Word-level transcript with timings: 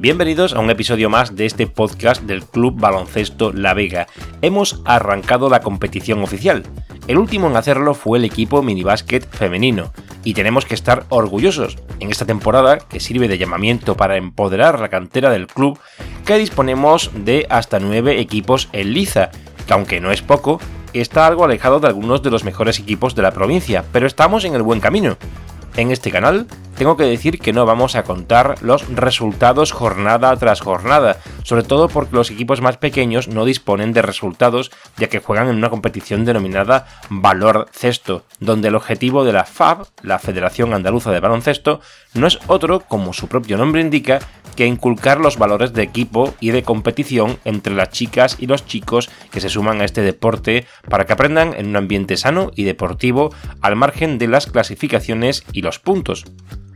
Bienvenidos 0.00 0.54
a 0.54 0.60
un 0.60 0.70
episodio 0.70 1.10
más 1.10 1.36
de 1.36 1.44
este 1.44 1.66
podcast 1.66 2.22
del 2.22 2.42
Club 2.42 2.80
Baloncesto 2.80 3.52
La 3.52 3.74
Vega. 3.74 4.06
Hemos 4.40 4.80
arrancado 4.86 5.50
la 5.50 5.60
competición 5.60 6.22
oficial. 6.22 6.62
El 7.06 7.18
último 7.18 7.48
en 7.48 7.56
hacerlo 7.56 7.92
fue 7.92 8.16
el 8.16 8.24
equipo 8.24 8.62
minibásquet 8.62 9.28
femenino, 9.28 9.92
y 10.24 10.32
tenemos 10.32 10.64
que 10.64 10.72
estar 10.72 11.04
orgullosos 11.10 11.76
en 11.98 12.10
esta 12.10 12.24
temporada 12.24 12.78
que 12.78 12.98
sirve 12.98 13.28
de 13.28 13.36
llamamiento 13.36 13.94
para 13.94 14.16
empoderar 14.16 14.80
la 14.80 14.88
cantera 14.88 15.28
del 15.28 15.46
club, 15.46 15.78
que 16.24 16.38
disponemos 16.38 17.10
de 17.14 17.46
hasta 17.50 17.78
nueve 17.78 18.20
equipos 18.20 18.70
en 18.72 18.94
liza, 18.94 19.28
que 19.66 19.74
aunque 19.74 20.00
no 20.00 20.12
es 20.12 20.22
poco, 20.22 20.62
está 20.94 21.26
algo 21.26 21.44
alejado 21.44 21.78
de 21.78 21.88
algunos 21.88 22.22
de 22.22 22.30
los 22.30 22.42
mejores 22.42 22.78
equipos 22.78 23.14
de 23.14 23.20
la 23.20 23.32
provincia, 23.32 23.84
pero 23.92 24.06
estamos 24.06 24.46
en 24.46 24.54
el 24.54 24.62
buen 24.62 24.80
camino. 24.80 25.18
En 25.76 25.90
este 25.90 26.10
canal 26.10 26.46
tengo 26.80 26.96
que 26.96 27.04
decir 27.04 27.38
que 27.38 27.52
no 27.52 27.66
vamos 27.66 27.94
a 27.94 28.04
contar 28.04 28.54
los 28.62 28.88
resultados 28.88 29.70
jornada 29.70 30.34
tras 30.38 30.62
jornada, 30.62 31.18
sobre 31.42 31.62
todo 31.62 31.90
porque 31.90 32.16
los 32.16 32.30
equipos 32.30 32.62
más 32.62 32.78
pequeños 32.78 33.28
no 33.28 33.44
disponen 33.44 33.92
de 33.92 34.00
resultados 34.00 34.70
ya 34.96 35.10
que 35.10 35.18
juegan 35.18 35.48
en 35.48 35.56
una 35.56 35.68
competición 35.68 36.24
denominada 36.24 36.86
Valor 37.10 37.68
Cesto, 37.70 38.24
donde 38.38 38.68
el 38.68 38.76
objetivo 38.76 39.24
de 39.24 39.34
la 39.34 39.44
FAB, 39.44 39.88
la 40.00 40.18
Federación 40.18 40.72
Andaluza 40.72 41.10
de 41.10 41.20
Baloncesto, 41.20 41.82
no 42.14 42.26
es 42.26 42.38
otro, 42.46 42.80
como 42.80 43.12
su 43.12 43.28
propio 43.28 43.58
nombre 43.58 43.82
indica, 43.82 44.20
que 44.56 44.64
inculcar 44.64 45.20
los 45.20 45.36
valores 45.36 45.74
de 45.74 45.82
equipo 45.82 46.34
y 46.40 46.50
de 46.50 46.62
competición 46.62 47.38
entre 47.44 47.74
las 47.74 47.90
chicas 47.90 48.36
y 48.38 48.46
los 48.46 48.64
chicos 48.64 49.10
que 49.30 49.40
se 49.40 49.50
suman 49.50 49.82
a 49.82 49.84
este 49.84 50.00
deporte 50.00 50.66
para 50.88 51.04
que 51.04 51.12
aprendan 51.12 51.52
en 51.54 51.68
un 51.68 51.76
ambiente 51.76 52.16
sano 52.16 52.50
y 52.56 52.64
deportivo 52.64 53.34
al 53.60 53.76
margen 53.76 54.16
de 54.16 54.28
las 54.28 54.46
clasificaciones 54.46 55.44
y 55.52 55.60
los 55.60 55.78
puntos. 55.78 56.24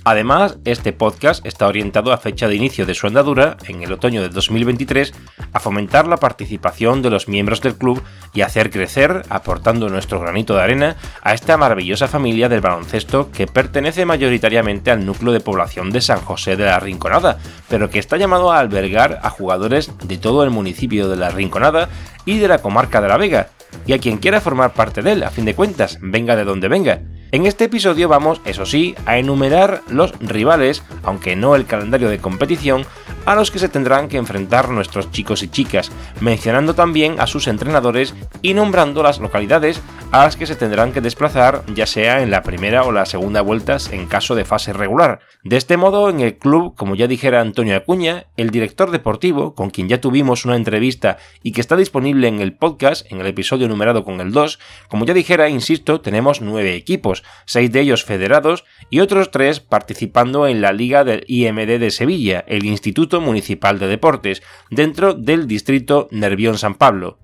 Además, 0.06 0.58
este 0.66 0.92
podcast 0.92 1.44
está 1.46 1.66
orientado 1.66 2.12
a 2.12 2.18
fecha 2.18 2.46
de 2.46 2.56
inicio 2.56 2.84
de 2.84 2.92
su 2.92 3.06
andadura, 3.06 3.56
en 3.66 3.82
el 3.82 3.90
otoño 3.90 4.20
de 4.20 4.28
2023, 4.28 5.14
a 5.54 5.60
fomentar 5.60 6.06
la 6.06 6.18
participación 6.18 7.00
de 7.00 7.08
los 7.08 7.26
miembros 7.26 7.62
del 7.62 7.74
club 7.74 8.02
y 8.34 8.42
hacer 8.42 8.70
crecer, 8.70 9.22
aportando 9.30 9.88
nuestro 9.88 10.20
granito 10.20 10.54
de 10.54 10.62
arena, 10.62 10.96
a 11.22 11.32
esta 11.32 11.56
maravillosa 11.56 12.06
familia 12.06 12.50
del 12.50 12.60
baloncesto 12.60 13.30
que 13.30 13.46
pertenece 13.46 14.04
mayoritariamente 14.04 14.90
al 14.90 15.06
núcleo 15.06 15.32
de 15.32 15.40
población 15.40 15.90
de 15.90 16.02
San 16.02 16.20
José 16.20 16.56
de 16.56 16.66
la 16.66 16.80
Rinconada, 16.80 17.38
pero 17.70 17.88
que 17.88 17.98
está 17.98 18.18
llamado 18.18 18.52
a 18.52 18.58
albergar 18.58 19.20
a 19.22 19.30
jugadores 19.30 19.90
de 20.06 20.18
todo 20.18 20.44
el 20.44 20.50
municipio 20.50 21.08
de 21.08 21.16
la 21.16 21.30
Rinconada 21.30 21.88
y 22.26 22.36
de 22.36 22.48
la 22.48 22.58
comarca 22.58 23.00
de 23.00 23.08
La 23.08 23.16
Vega, 23.16 23.48
y 23.86 23.94
a 23.94 23.98
quien 23.98 24.18
quiera 24.18 24.42
formar 24.42 24.74
parte 24.74 25.00
de 25.00 25.12
él, 25.12 25.22
a 25.22 25.30
fin 25.30 25.46
de 25.46 25.54
cuentas, 25.54 25.98
venga 26.02 26.36
de 26.36 26.44
donde 26.44 26.68
venga. 26.68 27.00
En 27.34 27.46
este 27.46 27.64
episodio 27.64 28.08
vamos, 28.08 28.40
eso 28.44 28.64
sí, 28.64 28.94
a 29.06 29.18
enumerar 29.18 29.82
los 29.88 30.16
rivales, 30.20 30.84
aunque 31.02 31.34
no 31.34 31.56
el 31.56 31.66
calendario 31.66 32.08
de 32.08 32.20
competición, 32.20 32.86
a 33.26 33.34
los 33.34 33.50
que 33.50 33.58
se 33.58 33.68
tendrán 33.68 34.06
que 34.06 34.18
enfrentar 34.18 34.68
nuestros 34.68 35.10
chicos 35.10 35.42
y 35.42 35.48
chicas, 35.48 35.90
mencionando 36.20 36.74
también 36.74 37.18
a 37.18 37.26
sus 37.26 37.48
entrenadores 37.48 38.14
y 38.40 38.54
nombrando 38.54 39.02
las 39.02 39.18
localidades 39.18 39.82
a 40.10 40.24
las 40.24 40.36
que 40.36 40.46
se 40.46 40.56
tendrán 40.56 40.92
que 40.92 41.00
desplazar, 41.00 41.64
ya 41.74 41.86
sea 41.86 42.22
en 42.22 42.30
la 42.30 42.42
primera 42.42 42.84
o 42.84 42.92
la 42.92 43.06
segunda 43.06 43.40
vueltas 43.40 43.92
en 43.92 44.06
caso 44.06 44.34
de 44.34 44.44
fase 44.44 44.72
regular. 44.72 45.20
De 45.42 45.56
este 45.56 45.76
modo, 45.76 46.08
en 46.08 46.20
el 46.20 46.38
club, 46.38 46.74
como 46.76 46.94
ya 46.94 47.06
dijera 47.06 47.40
Antonio 47.40 47.76
Acuña, 47.76 48.26
el 48.36 48.50
director 48.50 48.90
deportivo, 48.90 49.54
con 49.54 49.70
quien 49.70 49.88
ya 49.88 50.00
tuvimos 50.00 50.44
una 50.44 50.56
entrevista 50.56 51.18
y 51.42 51.52
que 51.52 51.60
está 51.60 51.76
disponible 51.76 52.28
en 52.28 52.40
el 52.40 52.54
podcast, 52.54 53.10
en 53.10 53.20
el 53.20 53.26
episodio 53.26 53.68
numerado 53.68 54.04
con 54.04 54.20
el 54.20 54.32
2, 54.32 54.58
como 54.88 55.04
ya 55.04 55.14
dijera, 55.14 55.48
insisto, 55.48 56.00
tenemos 56.00 56.40
nueve 56.40 56.74
equipos, 56.74 57.24
seis 57.44 57.72
de 57.72 57.80
ellos 57.80 58.04
federados 58.04 58.64
y 58.90 59.00
otros 59.00 59.30
tres 59.30 59.60
participando 59.60 60.46
en 60.46 60.60
la 60.60 60.72
Liga 60.72 61.04
del 61.04 61.24
IMD 61.26 61.78
de 61.78 61.90
Sevilla, 61.90 62.44
el 62.46 62.64
Instituto 62.64 63.20
Municipal 63.20 63.78
de 63.78 63.88
Deportes, 63.88 64.42
dentro 64.70 65.14
del 65.14 65.46
distrito 65.46 66.08
Nervión 66.10 66.58
San 66.58 66.74
Pablo. 66.74 67.23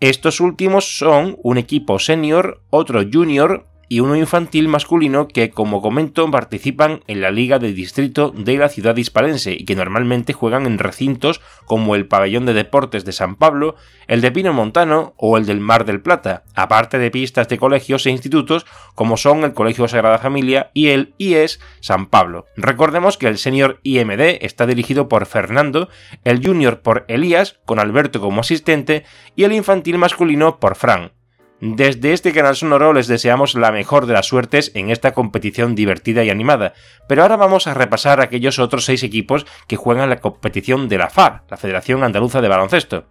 Estos 0.00 0.40
últimos 0.40 0.98
son 0.98 1.38
un 1.42 1.56
equipo 1.56 1.98
senior, 1.98 2.60
otro 2.70 3.02
junior 3.10 3.66
y 3.88 4.00
uno 4.00 4.16
infantil 4.16 4.68
masculino 4.68 5.28
que, 5.28 5.50
como 5.50 5.80
comento, 5.80 6.30
participan 6.30 7.02
en 7.06 7.20
la 7.20 7.30
Liga 7.30 7.58
de 7.58 7.72
Distrito 7.72 8.30
de 8.30 8.56
la 8.56 8.68
ciudad 8.68 8.96
hispalense 8.96 9.52
y 9.52 9.64
que 9.64 9.76
normalmente 9.76 10.32
juegan 10.32 10.66
en 10.66 10.78
recintos 10.78 11.40
como 11.64 11.94
el 11.94 12.06
Pabellón 12.06 12.46
de 12.46 12.54
Deportes 12.54 13.04
de 13.04 13.12
San 13.12 13.36
Pablo, 13.36 13.76
el 14.08 14.20
de 14.20 14.32
Pino 14.32 14.52
Montano 14.52 15.14
o 15.16 15.36
el 15.36 15.46
del 15.46 15.60
Mar 15.60 15.84
del 15.84 16.00
Plata, 16.00 16.44
aparte 16.54 16.98
de 16.98 17.10
pistas 17.10 17.48
de 17.48 17.58
colegios 17.58 18.06
e 18.06 18.10
institutos 18.10 18.66
como 18.94 19.16
son 19.16 19.44
el 19.44 19.52
Colegio 19.52 19.88
Sagrada 19.88 20.18
Familia 20.18 20.70
y 20.74 20.88
el 20.88 21.14
IES 21.18 21.60
San 21.80 22.06
Pablo. 22.06 22.46
Recordemos 22.56 23.16
que 23.18 23.28
el 23.28 23.38
senior 23.38 23.80
IMD 23.82 24.38
está 24.40 24.66
dirigido 24.66 25.08
por 25.08 25.26
Fernando, 25.26 25.88
el 26.24 26.44
junior 26.44 26.80
por 26.80 27.04
Elías, 27.08 27.58
con 27.64 27.78
Alberto 27.78 28.20
como 28.20 28.40
asistente, 28.40 29.04
y 29.34 29.44
el 29.44 29.52
infantil 29.52 29.98
masculino 29.98 30.58
por 30.58 30.76
Fran. 30.76 31.12
Desde 31.60 32.12
este 32.12 32.34
canal 32.34 32.54
sonoro 32.54 32.92
les 32.92 33.06
deseamos 33.06 33.54
la 33.54 33.72
mejor 33.72 34.04
de 34.04 34.12
las 34.12 34.26
suertes 34.26 34.72
en 34.74 34.90
esta 34.90 35.12
competición 35.12 35.74
divertida 35.74 36.22
y 36.22 36.28
animada, 36.28 36.74
pero 37.08 37.22
ahora 37.22 37.36
vamos 37.36 37.66
a 37.66 37.72
repasar 37.72 38.20
aquellos 38.20 38.58
otros 38.58 38.84
seis 38.84 39.02
equipos 39.02 39.46
que 39.66 39.76
juegan 39.76 40.10
la 40.10 40.20
competición 40.20 40.86
de 40.90 40.98
la 40.98 41.08
FAR, 41.08 41.44
la 41.48 41.56
Federación 41.56 42.04
Andaluza 42.04 42.42
de 42.42 42.48
Baloncesto. 42.48 43.06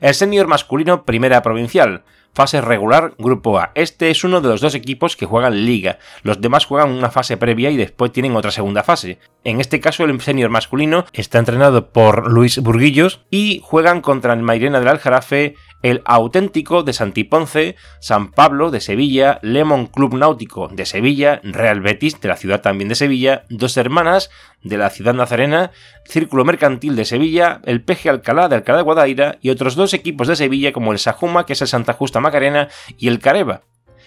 El 0.00 0.12
senior 0.12 0.46
masculino 0.46 1.06
Primera 1.06 1.40
Provincial, 1.40 2.04
fase 2.34 2.60
regular 2.60 3.14
Grupo 3.16 3.58
A. 3.58 3.72
Este 3.74 4.10
es 4.10 4.22
uno 4.24 4.42
de 4.42 4.50
los 4.50 4.60
dos 4.60 4.74
equipos 4.74 5.16
que 5.16 5.24
juegan 5.24 5.64
Liga. 5.64 5.98
Los 6.22 6.42
demás 6.42 6.66
juegan 6.66 6.90
una 6.90 7.10
fase 7.10 7.38
previa 7.38 7.70
y 7.70 7.78
después 7.78 8.12
tienen 8.12 8.36
otra 8.36 8.50
segunda 8.50 8.82
fase. 8.82 9.18
En 9.42 9.58
este 9.58 9.80
caso 9.80 10.04
el 10.04 10.20
senior 10.20 10.50
masculino 10.50 11.06
está 11.14 11.38
entrenado 11.38 11.92
por 11.92 12.30
Luis 12.30 12.58
Burguillos 12.58 13.24
y 13.30 13.62
juegan 13.64 14.02
contra 14.02 14.34
el 14.34 14.42
Mairena 14.42 14.80
del 14.80 14.88
Aljarafe, 14.88 15.54
el 15.82 16.02
Auténtico 16.04 16.82
de 16.82 16.92
Santiponce, 16.92 17.76
San 18.00 18.30
Pablo 18.30 18.70
de 18.70 18.80
Sevilla, 18.80 19.38
Lemon 19.42 19.86
Club 19.86 20.14
Náutico 20.14 20.68
de 20.68 20.86
Sevilla, 20.86 21.40
Real 21.42 21.80
Betis 21.80 22.20
de 22.20 22.28
la 22.28 22.36
ciudad 22.36 22.60
también 22.60 22.88
de 22.88 22.94
Sevilla, 22.94 23.44
Dos 23.50 23.76
Hermanas 23.76 24.30
de 24.62 24.78
la 24.78 24.90
ciudad 24.90 25.14
nazarena, 25.14 25.70
Círculo 26.04 26.44
Mercantil 26.44 26.96
de 26.96 27.04
Sevilla, 27.04 27.60
el 27.64 27.82
PG 27.82 28.08
Alcalá 28.08 28.48
de 28.48 28.56
Alcalá 28.56 28.78
de 28.78 28.84
Guadaira 28.84 29.38
y 29.40 29.50
otros 29.50 29.76
dos 29.76 29.94
equipos 29.94 30.28
de 30.28 30.36
Sevilla 30.36 30.72
como 30.72 30.92
el 30.92 30.98
Sajuma, 30.98 31.46
que 31.46 31.52
es 31.52 31.62
el 31.62 31.68
Santa 31.68 31.92
Justa 31.92 32.20
Macarena, 32.20 32.68
y 32.98 33.08
el 33.08 33.20
Careva. 33.20 33.62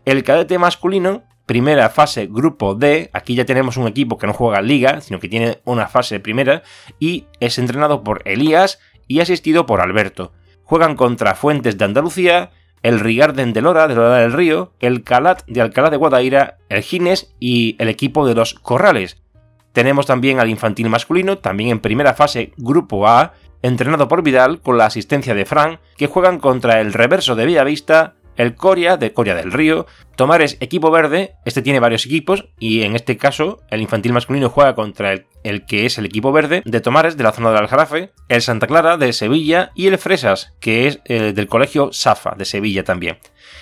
El 0.05 0.23
cadete 0.23 0.57
masculino 0.57 1.23
primera 1.45 1.89
fase 1.89 2.27
grupo 2.27 2.75
D, 2.75 3.09
aquí 3.11 3.35
ya 3.35 3.45
tenemos 3.45 3.75
un 3.77 3.87
equipo 3.87 4.17
que 4.17 4.27
no 4.27 4.33
juega 4.33 4.61
liga, 4.61 5.01
sino 5.01 5.19
que 5.19 5.29
tiene 5.29 5.59
una 5.65 5.87
fase 5.87 6.19
primera 6.19 6.61
y 6.99 7.25
es 7.39 7.57
entrenado 7.57 8.03
por 8.03 8.21
Elías 8.25 8.79
y 9.07 9.19
asistido 9.21 9.65
por 9.65 9.81
Alberto 9.81 10.31
juegan 10.69 10.95
contra 10.95 11.33
Fuentes 11.33 11.79
de 11.79 11.85
Andalucía, 11.85 12.51
el 12.83 12.99
Rigarden 12.99 13.53
de 13.53 13.61
Lora, 13.63 13.87
de 13.87 13.95
Lora 13.95 14.17
del 14.17 14.33
Río, 14.33 14.71
el 14.79 15.03
Calat 15.03 15.43
de 15.47 15.61
Alcalá 15.61 15.89
de 15.89 15.97
Guadaira, 15.97 16.59
el 16.69 16.83
Gines 16.83 17.33
y 17.39 17.75
el 17.79 17.89
equipo 17.89 18.27
de 18.27 18.35
los 18.35 18.53
Corrales. 18.53 19.17
Tenemos 19.73 20.05
también 20.05 20.39
al 20.39 20.47
infantil 20.47 20.87
masculino, 20.87 21.39
también 21.39 21.71
en 21.71 21.79
primera 21.79 22.13
fase 22.13 22.53
Grupo 22.57 23.07
A, 23.07 23.33
entrenado 23.63 24.07
por 24.07 24.21
Vidal 24.21 24.61
con 24.61 24.77
la 24.77 24.85
asistencia 24.85 25.33
de 25.33 25.45
Fran, 25.45 25.79
que 25.97 26.05
juegan 26.05 26.37
contra 26.37 26.79
el 26.81 26.93
Reverso 26.93 27.35
de 27.35 27.47
Villavista, 27.47 28.13
el 28.35 28.53
Coria 28.53 28.95
de 28.95 29.11
Coria 29.11 29.33
del 29.33 29.51
Río, 29.51 29.87
Tomares 30.19 30.57
equipo 30.59 30.91
verde, 30.91 31.35
este 31.45 31.61
tiene 31.61 31.79
varios 31.79 32.05
equipos 32.05 32.49
y 32.59 32.81
en 32.81 32.93
este 32.97 33.15
caso 33.15 33.61
el 33.69 33.79
infantil 33.79 34.11
masculino 34.11 34.49
juega 34.49 34.75
contra 34.75 35.13
el, 35.13 35.65
que 35.65 35.85
es 35.85 35.97
el 35.97 36.03
equipo 36.03 36.33
verde 36.33 36.61
de 36.65 36.81
Tomares 36.81 37.15
de 37.15 37.23
la 37.23 37.31
zona 37.31 37.51
del 37.51 37.59
Aljarafe, 37.59 38.11
el 38.27 38.41
Santa 38.41 38.67
Clara 38.67 38.97
de 38.97 39.13
Sevilla 39.13 39.71
y 39.75 39.87
el 39.87 39.97
Fresas 39.97 40.51
que 40.59 40.87
es 40.87 40.99
el 41.05 41.33
del 41.33 41.47
colegio 41.47 41.93
Safa 41.93 42.35
de 42.37 42.43
Sevilla 42.43 42.83
también. 42.83 43.17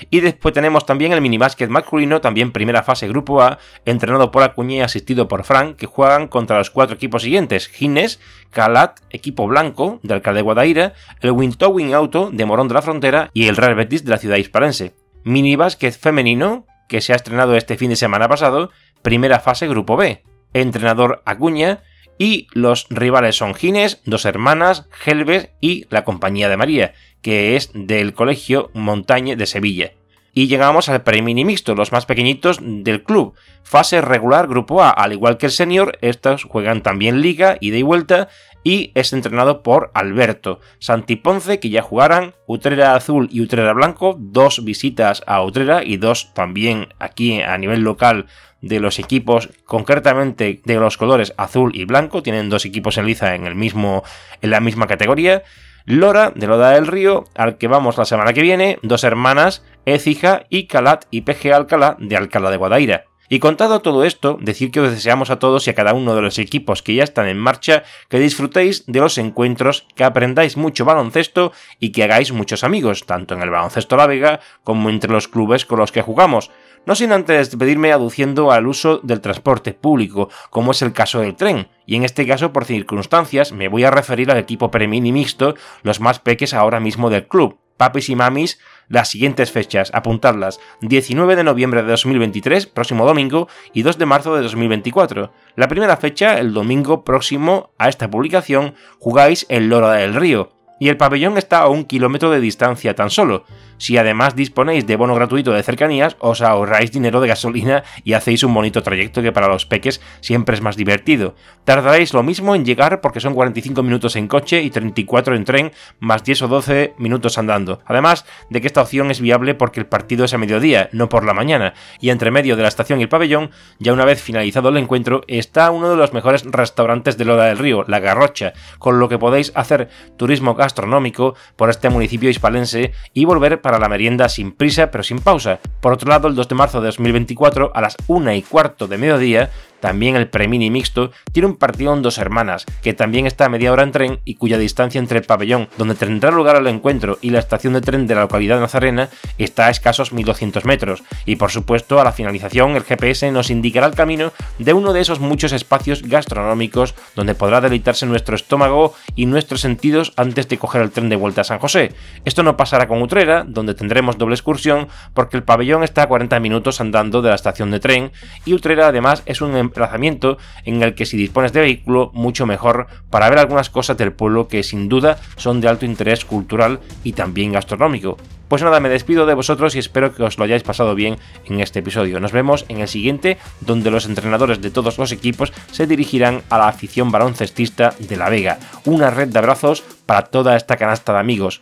Y 0.09 0.21
después 0.21 0.51
tenemos 0.51 0.87
también 0.87 1.13
el 1.13 1.21
minibásquet 1.21 1.69
masculino, 1.69 2.21
también 2.21 2.51
primera 2.51 2.81
fase 2.81 3.07
grupo 3.07 3.43
A, 3.43 3.59
entrenado 3.85 4.31
por 4.31 4.41
Acuñé 4.41 4.77
y 4.77 4.81
asistido 4.81 5.27
por 5.27 5.43
Frank, 5.43 5.75
que 5.75 5.85
juegan 5.85 6.27
contra 6.27 6.57
los 6.57 6.71
cuatro 6.71 6.95
equipos 6.95 7.21
siguientes, 7.21 7.67
Gines, 7.67 8.19
Calat, 8.49 8.99
equipo 9.11 9.45
blanco 9.45 9.99
de 10.01 10.15
Alcalde 10.15 10.39
de 10.39 10.43
Guadaira, 10.43 10.93
el 11.21 11.31
Wintowing 11.33 11.93
Auto 11.93 12.31
de 12.31 12.45
Morón 12.45 12.67
de 12.67 12.73
la 12.73 12.81
Frontera 12.81 13.29
y 13.33 13.45
el 13.45 13.57
Real 13.57 13.75
Betis 13.75 14.03
de 14.03 14.09
la 14.09 14.17
ciudad 14.17 14.37
hispalense. 14.37 14.95
Minibásquet 15.27 15.97
femenino, 15.97 16.65
que 16.87 17.01
se 17.01 17.13
ha 17.13 17.17
estrenado 17.17 17.55
este 17.55 17.77
fin 17.77 17.89
de 17.89 17.95
semana 17.95 18.27
pasado, 18.29 18.71
primera 19.01 19.39
fase 19.39 19.67
grupo 19.67 19.97
B. 19.97 20.23
Entrenador 20.53 21.21
Acuña, 21.25 21.83
y 22.17 22.47
los 22.51 22.87
rivales 22.89 23.35
son 23.35 23.53
Gines, 23.53 24.01
Dos 24.05 24.25
Hermanas, 24.25 24.87
Gelbes 24.91 25.49
y 25.61 25.85
la 25.89 26.03
Compañía 26.03 26.49
de 26.49 26.57
María, 26.57 26.93
que 27.21 27.55
es 27.55 27.71
del 27.73 28.13
Colegio 28.13 28.71
Montañe 28.73 29.35
de 29.35 29.45
Sevilla. 29.45 29.91
Y 30.33 30.47
llegamos 30.47 30.87
al 30.87 31.03
premini 31.03 31.45
mixto, 31.45 31.75
los 31.75 31.91
más 31.91 32.05
pequeñitos 32.05 32.59
del 32.61 33.03
club. 33.03 33.33
Fase 33.63 34.01
regular 34.01 34.47
Grupo 34.47 34.83
A, 34.83 34.91
al 34.91 35.13
igual 35.13 35.37
que 35.37 35.47
el 35.47 35.51
senior, 35.51 35.97
estos 36.01 36.43
juegan 36.43 36.83
también 36.83 37.21
liga, 37.21 37.57
ida 37.59 37.77
y 37.77 37.81
vuelta, 37.81 38.29
y 38.67 38.91
es 38.95 39.13
entrenado 39.13 39.63
por 39.63 39.91
Alberto. 39.93 40.59
Santi 40.79 41.15
Ponce, 41.15 41.61
que 41.61 41.69
ya 41.69 41.81
jugaran, 41.81 42.35
Utrera 42.47 42.95
Azul 42.95 43.29
y 43.31 43.39
Utrera 43.39 43.71
Blanco, 43.71 44.17
dos 44.19 44.65
visitas 44.65 45.23
a 45.25 45.41
Utrera 45.41 45.85
y 45.85 45.95
dos 45.95 46.33
también 46.33 46.89
aquí 46.99 47.41
a 47.41 47.57
nivel 47.57 47.79
local 47.79 48.25
de 48.59 48.81
los 48.81 48.99
equipos, 48.99 49.47
concretamente 49.63 50.59
de 50.65 50.75
los 50.75 50.97
colores 50.97 51.33
azul 51.37 51.71
y 51.75 51.85
blanco, 51.85 52.21
tienen 52.21 52.49
dos 52.49 52.65
equipos 52.65 52.97
en 52.97 53.05
liza 53.05 53.35
en, 53.35 53.47
el 53.47 53.55
mismo, 53.55 54.03
en 54.41 54.49
la 54.49 54.59
misma 54.59 54.85
categoría. 54.85 55.43
Lora, 55.85 56.33
de 56.35 56.47
Loda 56.47 56.71
del 56.71 56.87
Río, 56.87 57.23
al 57.35 57.57
que 57.57 57.69
vamos 57.69 57.97
la 57.97 58.03
semana 58.03 58.33
que 58.33 58.41
viene, 58.41 58.79
dos 58.81 59.05
hermanas, 59.05 59.63
Écija 59.85 60.43
y 60.49 60.67
Calat 60.67 61.05
y 61.09 61.21
PG 61.21 61.53
Alcalá 61.53 61.95
de 62.01 62.17
Alcalá 62.17 62.51
de 62.51 62.57
Guadaira. 62.57 63.05
Y 63.29 63.39
contado 63.39 63.81
todo 63.81 64.05
esto, 64.05 64.37
decir 64.39 64.71
que 64.71 64.79
os 64.79 64.89
deseamos 64.89 65.29
a 65.29 65.39
todos 65.39 65.67
y 65.67 65.69
a 65.69 65.75
cada 65.75 65.93
uno 65.93 66.15
de 66.15 66.21
los 66.21 66.39
equipos 66.39 66.81
que 66.81 66.95
ya 66.95 67.03
están 67.03 67.27
en 67.27 67.37
marcha 67.37 67.83
que 68.07 68.19
disfrutéis 68.19 68.85
de 68.85 69.01
los 69.01 69.17
encuentros, 69.17 69.85
que 69.95 70.05
aprendáis 70.05 70.55
mucho 70.55 70.85
baloncesto 70.85 71.51
y 71.77 71.91
que 71.91 72.03
hagáis 72.03 72.31
muchos 72.31 72.63
amigos, 72.63 73.05
tanto 73.05 73.33
en 73.33 73.41
el 73.41 73.49
baloncesto 73.49 73.97
La 73.97 74.07
Vega 74.07 74.39
como 74.63 74.89
entre 74.89 75.11
los 75.11 75.27
clubes 75.27 75.65
con 75.65 75.79
los 75.79 75.91
que 75.91 76.01
jugamos. 76.01 76.51
No 76.85 76.95
sin 76.95 77.11
antes 77.11 77.49
despedirme 77.49 77.91
aduciendo 77.91 78.49
al 78.53 78.65
uso 78.65 79.01
del 79.03 79.19
transporte 79.19 79.73
público, 79.73 80.29
como 80.49 80.71
es 80.71 80.81
el 80.81 80.93
caso 80.93 81.19
del 81.19 81.35
tren, 81.35 81.67
y 81.85 81.97
en 81.97 82.05
este 82.05 82.25
caso 82.25 82.53
por 82.53 82.63
circunstancias 82.63 83.51
me 83.51 83.67
voy 83.67 83.83
a 83.83 83.91
referir 83.91 84.31
al 84.31 84.37
equipo 84.37 84.71
premini 84.71 85.11
mixto, 85.11 85.55
los 85.83 85.99
más 85.99 86.19
peques 86.19 86.53
ahora 86.53 86.79
mismo 86.79 87.09
del 87.09 87.27
club 87.27 87.59
papis 87.77 88.09
y 88.09 88.15
mamis, 88.15 88.59
las 88.89 89.09
siguientes 89.09 89.51
fechas, 89.51 89.91
apuntadlas, 89.93 90.59
19 90.81 91.35
de 91.35 91.43
noviembre 91.43 91.83
de 91.83 91.89
2023, 91.89 92.67
próximo 92.67 93.05
domingo, 93.05 93.47
y 93.73 93.83
2 93.83 93.97
de 93.97 94.05
marzo 94.05 94.35
de 94.35 94.41
2024. 94.41 95.31
La 95.55 95.67
primera 95.67 95.97
fecha, 95.97 96.39
el 96.39 96.53
domingo 96.53 97.03
próximo 97.03 97.71
a 97.77 97.89
esta 97.89 98.09
publicación, 98.09 98.75
jugáis 98.99 99.45
el 99.49 99.69
Lora 99.69 99.93
del 99.93 100.15
Río, 100.15 100.56
y 100.79 100.89
el 100.89 100.97
pabellón 100.97 101.37
está 101.37 101.59
a 101.59 101.69
un 101.69 101.85
kilómetro 101.85 102.29
de 102.29 102.39
distancia 102.39 102.95
tan 102.95 103.09
solo. 103.09 103.45
Si 103.77 103.97
además 103.97 104.35
disponéis 104.35 104.87
de 104.87 104.95
bono 104.95 105.13
gratuito 105.13 105.53
de 105.53 105.61
cercanías, 105.61 106.17
os 106.19 106.41
ahorráis 106.41 106.91
dinero 106.91 107.21
de 107.21 107.27
gasolina 107.27 107.83
y 108.03 108.13
hacéis 108.13 108.43
un 108.43 108.53
bonito 108.53 108.81
trayecto 108.81 109.21
que 109.21 109.31
para 109.31 109.47
los 109.47 109.65
peques 109.65 110.01
siempre 110.19 110.55
es 110.55 110.61
más 110.61 110.75
divertido. 110.75 111.35
Tardaréis 111.63 112.13
lo 112.13 112.23
mismo 112.23 112.55
en 112.55 112.65
llegar 112.65 113.01
porque 113.01 113.19
son 113.19 113.35
45 113.35 113.83
minutos 113.83 114.15
en 114.15 114.27
coche 114.27 114.63
y 114.63 114.71
34 114.71 115.35
en 115.35 115.45
tren, 115.45 115.71
más 115.99 116.23
10 116.23 116.43
o 116.43 116.47
12 116.47 116.95
minutos 116.97 117.37
andando. 117.37 117.81
Además 117.85 118.25
de 118.49 118.61
que 118.61 118.67
esta 118.67 118.81
opción 118.81 119.11
es 119.11 119.21
viable 119.21 119.53
porque 119.53 119.79
el 119.79 119.85
partido 119.85 120.25
es 120.25 120.33
a 120.33 120.39
mediodía, 120.39 120.89
no 120.91 121.09
por 121.09 121.23
la 121.23 121.33
mañana, 121.33 121.73
y 121.99 122.09
entre 122.09 122.31
medio 122.31 122.55
de 122.55 122.63
la 122.63 122.67
estación 122.67 122.99
y 122.99 123.03
el 123.03 123.09
pabellón, 123.09 123.51
ya 123.79 123.93
una 123.93 124.05
vez 124.05 124.21
finalizado 124.21 124.69
el 124.69 124.77
encuentro, 124.77 125.21
está 125.27 125.69
uno 125.69 125.89
de 125.89 125.97
los 125.97 126.13
mejores 126.13 126.43
restaurantes 126.45 127.17
de 127.17 127.25
Loda 127.25 127.45
del 127.45 127.59
Río, 127.59 127.83
La 127.87 127.99
Garrocha, 127.99 128.53
con 128.79 128.99
lo 128.99 129.07
que 129.07 129.19
podéis 129.19 129.51
hacer 129.55 129.89
turismo 130.17 130.55
gastronómico 130.67 131.35
por 131.55 131.69
este 131.69 131.89
municipio 131.89 132.29
hispalense 132.29 132.91
y 133.13 133.25
volver 133.25 133.61
para 133.61 133.79
la 133.79 133.89
merienda 133.89 134.29
sin 134.29 134.51
prisa 134.51 134.91
pero 134.91 135.03
sin 135.03 135.19
pausa. 135.19 135.59
Por 135.81 135.93
otro 135.93 136.09
lado, 136.09 136.27
el 136.27 136.35
2 136.35 136.47
de 136.47 136.55
marzo 136.55 136.81
de 136.81 136.87
2024 136.87 137.71
a 137.73 137.81
las 137.81 137.95
1 138.07 138.33
y 138.33 138.41
cuarto 138.41 138.87
de 138.87 138.97
mediodía 138.97 139.49
también 139.79 140.15
el 140.15 140.27
Premini 140.27 140.69
Mixto 140.69 141.11
tiene 141.31 141.47
un 141.47 141.55
partido 141.55 141.93
en 141.93 142.01
dos 142.01 142.17
hermanas, 142.17 142.65
que 142.81 142.93
también 142.93 143.27
está 143.27 143.45
a 143.45 143.49
media 143.49 143.71
hora 143.71 143.83
en 143.83 143.91
tren 143.91 144.19
y 144.25 144.35
cuya 144.35 144.57
distancia 144.57 144.99
entre 144.99 145.19
el 145.19 145.25
pabellón 145.25 145.69
donde 145.77 145.95
tendrá 145.95 146.31
lugar 146.31 146.55
el 146.55 146.67
encuentro 146.67 147.17
y 147.21 147.29
la 147.29 147.39
estación 147.39 147.73
de 147.73 147.81
tren 147.81 148.07
de 148.07 148.15
la 148.15 148.21
localidad 148.21 148.59
nazarena 148.59 149.09
está 149.37 149.67
a 149.67 149.69
escasos 149.69 150.13
1200 150.13 150.65
metros. 150.65 151.03
Y 151.25 151.35
por 151.35 151.51
supuesto, 151.51 151.99
a 151.99 152.03
la 152.03 152.11
finalización, 152.11 152.75
el 152.75 152.83
GPS 152.83 153.31
nos 153.31 153.49
indicará 153.49 153.87
el 153.87 153.95
camino 153.95 154.31
de 154.59 154.73
uno 154.73 154.93
de 154.93 155.01
esos 155.01 155.19
muchos 155.19 155.51
espacios 155.51 156.03
gastronómicos 156.03 156.95
donde 157.15 157.35
podrá 157.35 157.61
deleitarse 157.61 158.05
nuestro 158.05 158.35
estómago 158.35 158.93
y 159.15 159.25
nuestros 159.25 159.61
sentidos 159.61 160.13
antes 160.15 160.47
de 160.47 160.57
coger 160.57 160.81
el 160.81 160.91
tren 160.91 161.09
de 161.09 161.15
vuelta 161.15 161.41
a 161.41 161.45
San 161.45 161.59
José. 161.59 161.93
Esto 162.25 162.43
no 162.43 162.57
pasará 162.57 162.87
con 162.87 163.01
Utrera, 163.01 163.43
donde 163.47 163.73
tendremos 163.73 164.17
doble 164.17 164.35
excursión, 164.35 164.87
porque 165.13 165.37
el 165.37 165.43
pabellón 165.43 165.83
está 165.83 166.03
a 166.03 166.07
40 166.07 166.39
minutos 166.39 166.81
andando 166.81 167.21
de 167.21 167.29
la 167.29 167.35
estación 167.35 167.71
de 167.71 167.79
tren 167.79 168.11
y 168.45 168.53
Utrera 168.53 168.87
además 168.87 169.23
es 169.25 169.41
un 169.41 169.66
emplazamiento 169.67 170.37
en 170.65 170.81
el 170.83 170.95
que 170.95 171.05
si 171.05 171.17
dispones 171.17 171.53
de 171.53 171.61
vehículo, 171.61 172.11
mucho 172.13 172.45
mejor 172.45 172.87
para 173.09 173.29
ver 173.29 173.39
algunas 173.39 173.69
cosas 173.69 173.97
del 173.97 174.13
pueblo 174.13 174.47
que 174.47 174.63
sin 174.63 174.89
duda 174.89 175.17
son 175.35 175.61
de 175.61 175.67
alto 175.67 175.85
interés 175.85 176.25
cultural 176.25 176.79
y 177.03 177.13
también 177.13 177.51
gastronómico. 177.51 178.17
Pues 178.47 178.63
nada, 178.63 178.79
me 178.79 178.89
despido 178.89 179.25
de 179.25 179.33
vosotros 179.33 179.75
y 179.75 179.79
espero 179.79 180.15
que 180.15 180.23
os 180.23 180.37
lo 180.37 180.45
hayáis 180.45 180.63
pasado 180.63 180.95
bien 180.95 181.17
en 181.45 181.59
este 181.59 181.79
episodio. 181.79 182.19
Nos 182.19 182.31
vemos 182.31 182.65
en 182.69 182.79
el 182.79 182.87
siguiente, 182.87 183.37
donde 183.61 183.91
los 183.91 184.05
entrenadores 184.05 184.61
de 184.61 184.71
todos 184.71 184.97
los 184.97 185.11
equipos 185.11 185.51
se 185.71 185.85
dirigirán 185.85 186.41
a 186.49 186.57
la 186.57 186.69
afición 186.69 187.11
baloncestista 187.11 187.93
de 187.99 188.15
La 188.15 188.29
Vega. 188.29 188.57
Una 188.85 189.09
red 189.09 189.27
de 189.27 189.39
abrazos 189.39 189.83
para 190.05 190.23
toda 190.23 190.55
esta 190.55 190.77
canasta 190.77 191.11
de 191.13 191.19
amigos. 191.19 191.61